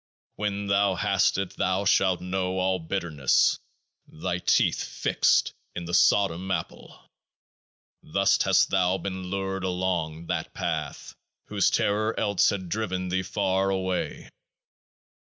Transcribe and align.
When 0.35 0.65
thou 0.65 0.95
hast 0.95 1.37
it 1.37 1.51
thou 1.57 1.85
shalt 1.85 2.21
know 2.21 2.57
all 2.57 2.79
bitterness, 2.79 3.59
thy 4.07 4.39
teeth 4.39 4.83
fixed 4.83 5.53
in 5.75 5.85
the 5.85 5.93
Sodom 5.93 6.49
Apple. 6.49 7.07
Thus 8.01 8.41
hast 8.41 8.71
thou 8.71 8.97
been 8.97 9.25
lured 9.29 9.63
along 9.63 10.25
That 10.25 10.55
Path, 10.55 11.13
whose 11.49 11.69
terror 11.69 12.19
else 12.19 12.49
had 12.49 12.67
driven 12.67 13.09
thee 13.09 13.21
far 13.21 13.69
away. 13.69 14.31